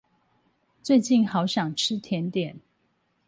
[0.81, 2.59] 最近好想吃甜點